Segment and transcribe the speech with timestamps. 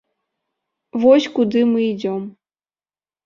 [1.03, 2.21] Вось куды мы ідзём.